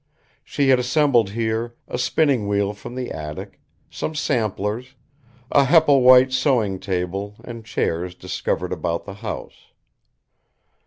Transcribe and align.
She 0.43 0.69
had 0.69 0.79
assembled 0.79 1.29
here 1.29 1.75
a 1.87 1.99
spinning 1.99 2.47
wheel 2.47 2.73
from 2.73 2.95
the 2.95 3.11
attic, 3.11 3.59
some 3.87 4.15
samplers, 4.15 4.95
a 5.51 5.65
Hepplewhite 5.65 6.33
sewing 6.33 6.79
table 6.79 7.35
and 7.43 7.63
chairs 7.63 8.15
discovered 8.15 8.73
about 8.73 9.05
the 9.05 9.13
house. 9.21 9.67